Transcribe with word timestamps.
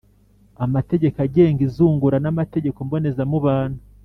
amategeko 0.65 1.17
agenga 1.25 1.61
izungura 1.67 2.17
n’amategeko 2.21 2.77
mbonezamubano, 2.87 3.77